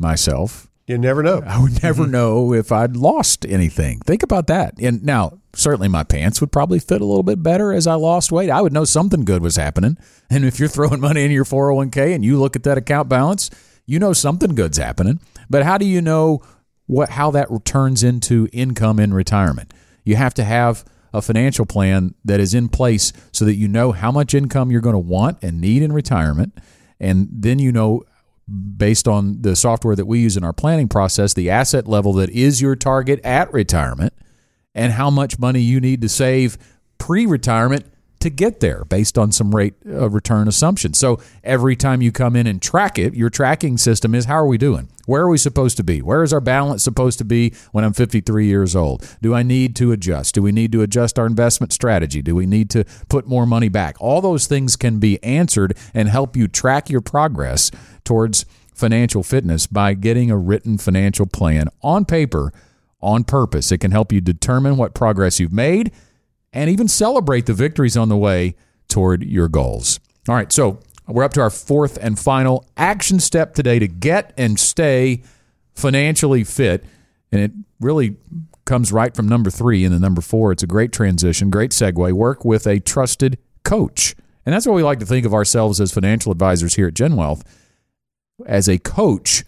[0.00, 1.40] myself, you never know.
[1.46, 2.10] I would never mm-hmm.
[2.10, 4.00] know if I'd lost anything.
[4.00, 4.74] Think about that.
[4.80, 8.32] And now, certainly my pants would probably fit a little bit better as I lost
[8.32, 8.50] weight.
[8.50, 9.98] I would know something good was happening.
[10.28, 13.50] And if you're throwing money in your 401k and you look at that account balance,
[13.86, 15.20] you know something good's happening.
[15.48, 16.42] But how do you know
[16.86, 19.72] what how that turns into income in retirement?
[20.04, 23.92] You have to have a financial plan that is in place so that you know
[23.92, 26.58] how much income you're going to want and need in retirement.
[26.98, 28.02] And then you know,
[28.50, 32.30] based on the software that we use in our planning process, the asset level that
[32.30, 34.12] is your target at retirement
[34.74, 36.58] and how much money you need to save
[36.98, 37.86] pre retirement
[38.20, 40.98] to get there based on some rate of uh, return assumptions.
[40.98, 44.46] So every time you come in and track it, your tracking system is how are
[44.46, 44.88] we doing?
[45.06, 46.02] Where are we supposed to be?
[46.02, 49.08] Where is our balance supposed to be when I'm 53 years old?
[49.22, 50.34] Do I need to adjust?
[50.34, 52.20] Do we need to adjust our investment strategy?
[52.20, 53.96] Do we need to put more money back?
[54.00, 57.70] All those things can be answered and help you track your progress
[58.04, 62.52] towards financial fitness by getting a written financial plan on paper
[63.02, 63.72] on purpose.
[63.72, 65.90] It can help you determine what progress you've made
[66.52, 68.54] and even celebrate the victories on the way
[68.88, 70.00] toward your goals.
[70.28, 74.32] All right, so we're up to our fourth and final action step today to get
[74.36, 75.22] and stay
[75.74, 76.84] financially fit.
[77.32, 78.16] And it really
[78.64, 80.52] comes right from number three and the number four.
[80.52, 82.12] It's a great transition, great segue.
[82.12, 84.14] Work with a trusted coach.
[84.44, 87.16] And that's what we like to think of ourselves as financial advisors here at Gen
[87.16, 87.42] Wealth
[88.46, 89.44] as a coach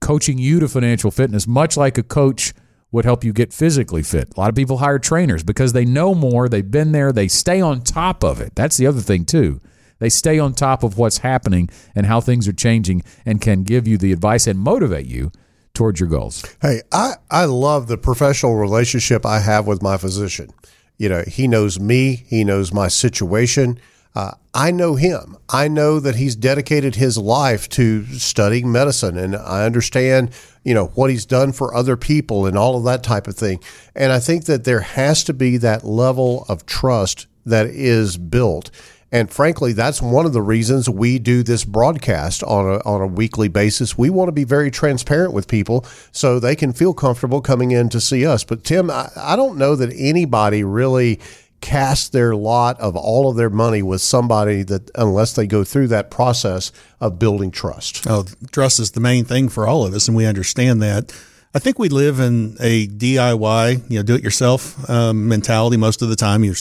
[0.00, 2.52] coaching you to financial fitness, much like a coach
[2.90, 4.32] would help you get physically fit.
[4.36, 7.60] A lot of people hire trainers because they know more, they've been there, they stay
[7.60, 8.54] on top of it.
[8.54, 9.60] That's the other thing, too.
[9.98, 13.88] They stay on top of what's happening and how things are changing and can give
[13.88, 15.32] you the advice and motivate you
[15.74, 16.44] towards your goals.
[16.62, 20.50] Hey, I, I love the professional relationship I have with my physician.
[20.96, 23.78] You know, he knows me, he knows my situation.
[24.14, 25.36] Uh, I know him.
[25.48, 30.30] I know that he's dedicated his life to studying medicine, and I understand,
[30.64, 33.60] you know, what he's done for other people and all of that type of thing.
[33.94, 38.70] And I think that there has to be that level of trust that is built.
[39.10, 43.06] And frankly, that's one of the reasons we do this broadcast on a, on a
[43.06, 43.96] weekly basis.
[43.96, 47.88] We want to be very transparent with people so they can feel comfortable coming in
[47.90, 48.44] to see us.
[48.44, 51.20] But Tim, I, I don't know that anybody really
[51.60, 55.88] cast their lot of all of their money with somebody that unless they go through
[55.88, 58.06] that process of building trust.
[58.08, 61.12] Oh, trust is the main thing for all of us, and we understand that.
[61.54, 66.02] I think we live in a DIY, you know, do it yourself um, mentality most
[66.02, 66.44] of the time.
[66.44, 66.54] Your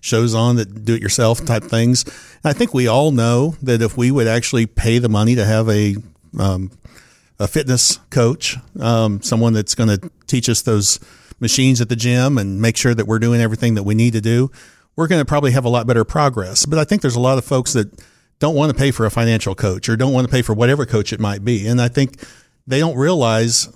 [0.00, 2.04] shows on that do it yourself type things.
[2.04, 5.44] And I think we all know that if we would actually pay the money to
[5.44, 5.96] have a
[6.38, 6.72] um,
[7.38, 10.98] a fitness coach, um, someone that's going to teach us those
[11.42, 14.20] machines at the gym and make sure that we're doing everything that we need to
[14.22, 14.50] do,
[14.96, 16.64] we're going to probably have a lot better progress.
[16.64, 18.02] But I think there's a lot of folks that
[18.38, 20.86] don't want to pay for a financial coach or don't want to pay for whatever
[20.86, 21.66] coach it might be.
[21.66, 22.24] And I think
[22.66, 23.68] they don't realize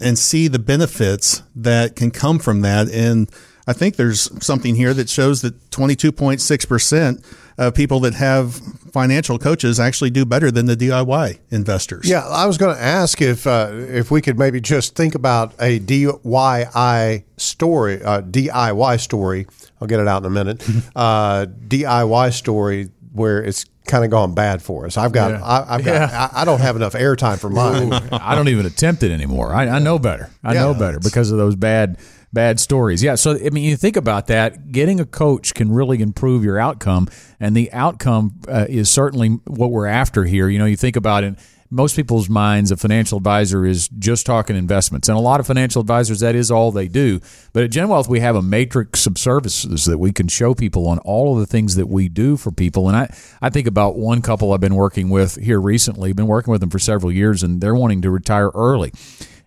[0.00, 2.88] and see the benefits that can come from that.
[2.88, 3.28] And
[3.66, 7.24] I think there's something here that shows that 22.6%
[7.60, 8.54] of people that have
[8.92, 12.08] financial coaches actually do better than the DIY investors.
[12.08, 15.52] Yeah, I was going to ask if uh, if we could maybe just think about
[15.60, 19.46] a DIY story, uh, DIY story.
[19.80, 20.62] I'll get it out in a minute.
[20.96, 24.96] uh, DIY story where it's kind of gone bad for us.
[24.96, 25.42] I've got, Yeah.
[25.44, 26.28] I, I've got, Yeah.
[26.32, 27.92] I, I don't have enough airtime for mine.
[27.92, 29.52] I don't even attempt it anymore.
[29.52, 30.30] I, I know better.
[30.44, 30.60] I Yeah.
[30.60, 31.98] know better because of those bad
[32.32, 33.02] bad stories.
[33.02, 33.14] Yeah.
[33.14, 34.72] So I mean, you think about that.
[34.72, 39.70] Getting a coach can really improve your outcome, and the outcome uh, is certainly what
[39.70, 40.48] we're after here.
[40.48, 41.38] You know, you think about it.
[41.72, 45.80] Most people's minds, a financial advisor is just talking investments, and a lot of financial
[45.80, 47.20] advisors that is all they do.
[47.52, 50.88] But at Gen Wealth, we have a matrix of services that we can show people
[50.88, 52.88] on all of the things that we do for people.
[52.88, 56.12] And I, I think about one couple I've been working with here recently.
[56.12, 58.92] Been working with them for several years, and they're wanting to retire early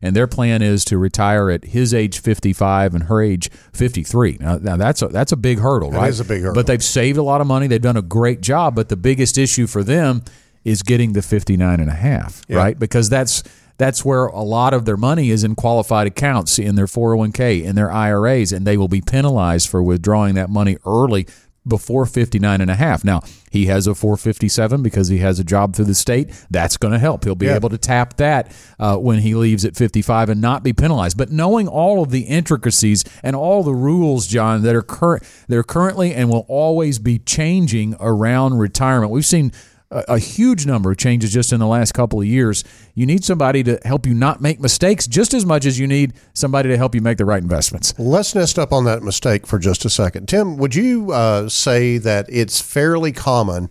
[0.04, 4.38] and their plan is to retire at his age 55 and her age 53.
[4.40, 6.10] Now, now that's a, that's a big hurdle, right?
[6.10, 6.56] is a big hurdle.
[6.56, 7.68] But they've saved a lot of money.
[7.68, 8.76] They've done a great job.
[8.76, 10.24] But the biggest issue for them
[10.66, 12.78] is getting the 59 and a half, right?
[12.78, 13.44] Because that's
[13.78, 17.76] that's where a lot of their money is in qualified accounts in their 401k in
[17.76, 21.26] their IRAs and they will be penalized for withdrawing that money early
[21.68, 23.04] before 59 and a half.
[23.04, 23.22] Now,
[23.52, 26.30] he has a 457 because he has a job through the state.
[26.52, 27.24] That's going to help.
[27.24, 27.56] He'll be Yeah.
[27.56, 31.18] able to tap that uh, when he leaves at 55 and not be penalized.
[31.18, 35.64] But knowing all of the intricacies and all the rules, John, that are current, they're
[35.64, 39.12] currently and will always be changing around retirement.
[39.12, 39.52] We've seen
[39.94, 42.64] a, a huge number of changes just in the last couple of years.
[42.96, 46.14] You need somebody to help you not make mistakes just as much as you need
[46.34, 47.94] somebody to help you make the right investments.
[47.98, 50.28] Let's nest up on that mistake for just a second.
[50.28, 53.70] Tim, would you uh, say that it's fairly common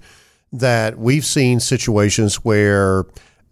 [0.52, 3.04] that we've seen situations where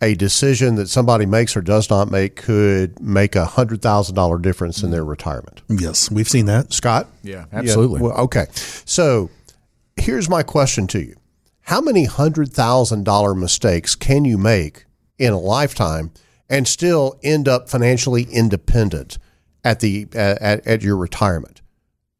[0.02, 4.38] a decision that somebody makes or does not make could make a hundred thousand dollar
[4.38, 5.62] difference in their retirement?
[5.68, 6.72] Yes, we've seen that.
[6.72, 7.08] Scott?
[7.22, 8.00] Yeah, absolutely.
[8.00, 8.46] well, okay.
[8.52, 9.30] So
[9.96, 11.16] here's my question to you.
[11.62, 14.86] How many hundred thousand dollar mistakes can you make
[15.18, 16.12] in a lifetime
[16.48, 19.18] and still end up financially independent
[19.62, 21.60] at the at, at your retirement?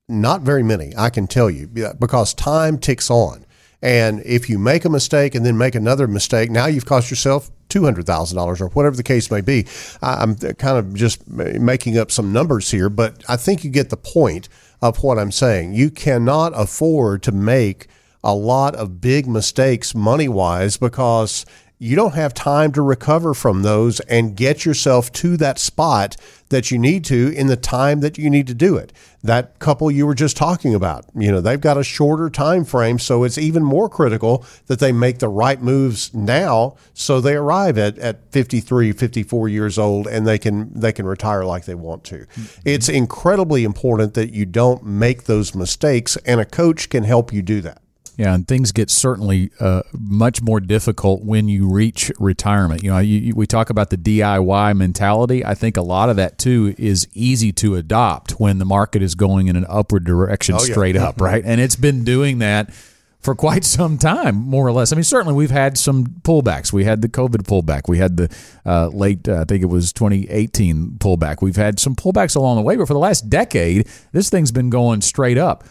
[0.09, 3.47] Not very many, I can tell you, because time ticks on.
[3.83, 7.51] And if you make a mistake and then make another mistake, now you've cost yourself
[7.69, 9.67] two hundred thousand dollars or whatever the case may be.
[10.03, 13.97] I'm kind of just making up some numbers here, but I think you get the
[13.97, 14.49] point
[14.83, 15.75] of what I'm saying.
[15.75, 17.87] You cannot afford to make
[18.23, 21.45] a lot of big mistakes money wise because
[21.83, 26.15] you don't have time to recover from those and get yourself to that spot
[26.51, 28.93] that you need to in the time that you need to do it.
[29.23, 32.99] That couple you were just talking about, you know, they've got a shorter time frame,
[32.99, 37.79] so it's even more critical that they make the right moves now so they arrive
[37.79, 42.05] at, at 53, 54 years old and they can they can retire like they want
[42.05, 42.27] to.
[42.27, 42.61] Mm-hmm.
[42.67, 47.41] It's incredibly important that you don't make those mistakes and a coach can help you
[47.41, 47.81] do that.
[48.21, 52.83] Yeah, and things get certainly uh, much more difficult when you reach retirement.
[52.83, 55.45] You know, you, you- we talk about the DIY mentality.
[55.45, 59.15] I think a lot of that too is easy to adopt when the market is
[59.15, 60.73] going in an upward direction, Oh, yeah.
[60.73, 61.43] straight up, right?
[61.45, 62.73] And it's been doing that
[63.21, 64.93] for quite some time, more or less.
[64.93, 66.73] I mean, certainly we've had some pullbacks.
[66.73, 67.83] We had the COVID pullback.
[67.87, 71.43] We had the uh, late, uh, I think it was 2018 pullback.
[71.43, 74.71] We've had some pullbacks along the way, but for the last decade, this thing's been
[74.71, 75.65] going straight up.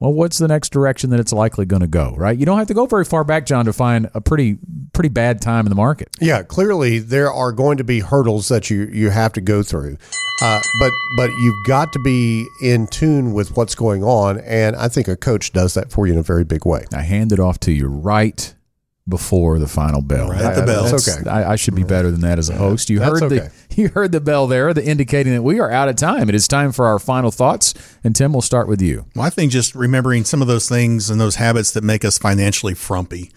[0.00, 2.14] Well, what's the next direction that it's likely going to go?
[2.16, 2.36] Right?
[2.38, 4.56] You don't have to go very far back, John, to find a pretty
[4.94, 6.08] pretty bad time in the market.
[6.20, 9.98] Yeah, clearly there are going to be hurdles that you you have to go through,
[10.42, 14.88] uh, but but you've got to be in tune with what's going on, and I
[14.88, 16.86] think a coach does that for you in a very big way.
[16.94, 18.54] I hand it off to you right
[19.10, 20.30] before the final bell.
[20.30, 20.84] Right at the bell.
[20.84, 21.28] That's okay.
[21.28, 22.88] I, I should be better than that as a host.
[22.88, 23.48] You That's heard okay.
[23.68, 26.28] the you heard the bell there, the indicating that we are out of time.
[26.28, 29.04] It is time for our final thoughts, and Tim, we'll start with you.
[29.14, 32.16] Well, I think just remembering some of those things and those habits that make us
[32.16, 33.30] financially frumpy.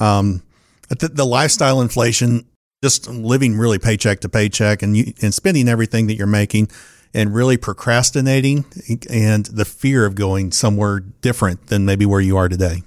[0.00, 0.42] Um,
[0.88, 2.46] the, the lifestyle inflation,
[2.82, 6.70] just living really paycheck to paycheck and you, and spending everything that you're making
[7.14, 8.64] and really procrastinating
[9.08, 12.82] and the fear of going somewhere different than maybe where you are today.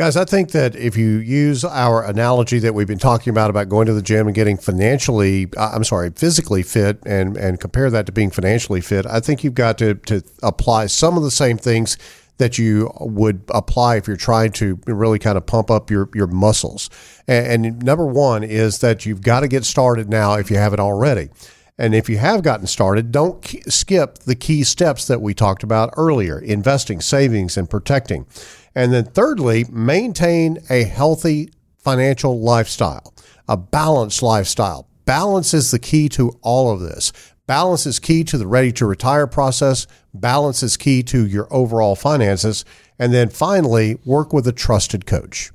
[0.00, 3.68] Guys, I think that if you use our analogy that we've been talking about about
[3.68, 7.90] going to the gym and getting financially, uh, I'm sorry, physically fit and, and compare
[7.90, 11.30] that to being financially fit, I think you've got to, to apply some of the
[11.30, 11.98] same things
[12.38, 16.28] that you would apply if you're trying to really kind of pump up your, your
[16.28, 16.88] muscles.
[17.28, 20.80] And, and number one is that you've got to get started now if you haven't
[20.80, 21.28] already.
[21.76, 25.92] And if you have gotten started, don't skip the key steps that we talked about
[25.98, 28.26] earlier investing, savings, and protecting.
[28.74, 33.14] And then, thirdly, maintain a healthy financial lifestyle,
[33.48, 34.88] a balanced lifestyle.
[35.04, 37.12] Balance is the key to all of this.
[37.46, 39.88] Balance is key to the ready to retire process.
[40.14, 42.64] Balance is key to your overall finances.
[42.98, 45.50] And then finally, work with a trusted coach.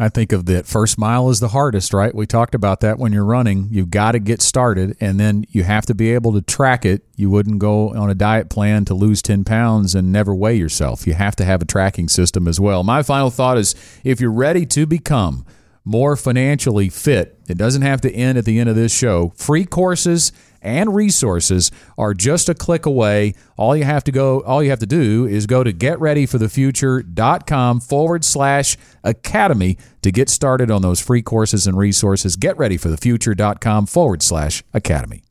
[0.00, 2.14] I think of that first mile is the hardest, right?
[2.14, 3.68] We talked about that when you're running.
[3.72, 7.04] You've got to get started, and then you have to be able to track it.
[7.16, 11.06] You wouldn't go on a diet plan to lose 10 pounds and never weigh yourself.
[11.06, 12.84] You have to have a tracking system as well.
[12.84, 13.74] My final thought is
[14.04, 15.44] if you're ready to become
[15.84, 19.32] more financially fit, it doesn't have to end at the end of this show.
[19.36, 20.32] Free courses
[20.62, 23.34] and resources are just a click away.
[23.56, 28.24] All you have to go, all you have to do is go to getreadyforthefuture.com forward
[28.24, 32.36] slash academy to get started on those free courses and resources.
[32.36, 35.22] Getreadyforthefuture.com forward slash academy.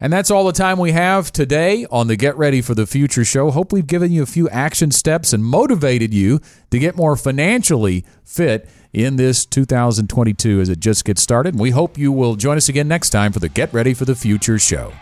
[0.00, 3.24] And that's all the time we have today on the Get Ready for the Future
[3.24, 3.50] show.
[3.50, 6.40] Hope we've given you a few action steps and motivated you
[6.70, 11.54] to get more financially fit in this 2022 as it just gets started.
[11.54, 14.04] And we hope you will join us again next time for the Get Ready for
[14.04, 14.92] the Future show.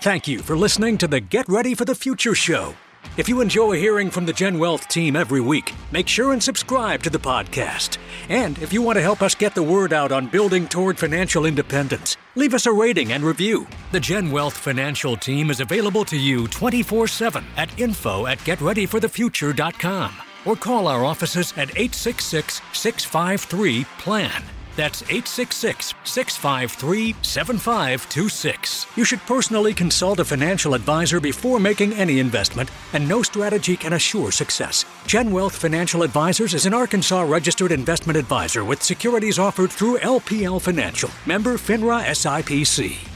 [0.00, 2.76] Thank you for listening to the Get Ready for the Future show.
[3.16, 7.02] If you enjoy hearing from the Gen Wealth team every week, make sure and subscribe
[7.02, 7.98] to the podcast.
[8.28, 11.46] And if you want to help us get the word out on building toward financial
[11.46, 13.66] independence, leave us a rating and review.
[13.92, 20.14] The Gen Wealth financial team is available to you 24 7 at info at getreadyforthefuture.com
[20.44, 24.55] or call our offices at 866 653 PLAN.
[24.76, 28.86] That's 866 653 7526.
[28.96, 33.94] You should personally consult a financial advisor before making any investment, and no strategy can
[33.94, 34.84] assure success.
[35.06, 40.60] Gen Wealth Financial Advisors is an Arkansas registered investment advisor with securities offered through LPL
[40.60, 43.15] Financial, member FINRA SIPC.